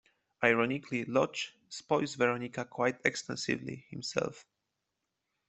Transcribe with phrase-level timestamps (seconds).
[0.43, 4.47] Ironically, Lodge spoils Veronica quite extensively himself.